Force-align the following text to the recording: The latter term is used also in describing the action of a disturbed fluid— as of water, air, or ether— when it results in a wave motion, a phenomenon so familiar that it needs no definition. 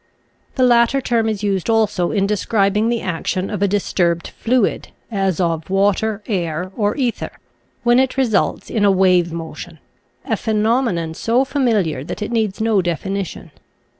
The 0.55 0.63
latter 0.63 0.99
term 0.99 1.29
is 1.29 1.43
used 1.43 1.69
also 1.69 2.09
in 2.09 2.25
describing 2.25 2.89
the 2.89 3.01
action 3.01 3.51
of 3.51 3.61
a 3.61 3.67
disturbed 3.67 4.29
fluid— 4.29 4.87
as 5.11 5.39
of 5.39 5.69
water, 5.69 6.23
air, 6.25 6.71
or 6.75 6.95
ether— 6.95 7.33
when 7.83 7.99
it 7.99 8.17
results 8.17 8.71
in 8.71 8.83
a 8.83 8.89
wave 8.89 9.31
motion, 9.31 9.77
a 10.25 10.37
phenomenon 10.37 11.13
so 11.13 11.45
familiar 11.45 12.03
that 12.03 12.23
it 12.23 12.31
needs 12.31 12.59
no 12.59 12.81
definition. 12.81 13.51